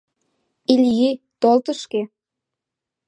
—Илли, 0.73 1.09
тол 1.41 1.57
тышке. 1.65 2.01